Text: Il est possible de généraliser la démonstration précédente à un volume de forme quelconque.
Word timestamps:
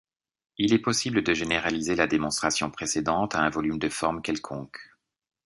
Il 0.57 0.73
est 0.73 0.79
possible 0.79 1.21
de 1.21 1.31
généraliser 1.35 1.95
la 1.95 2.07
démonstration 2.07 2.71
précédente 2.71 3.35
à 3.35 3.41
un 3.41 3.51
volume 3.51 3.77
de 3.77 3.87
forme 3.87 4.23
quelconque. 4.23 4.79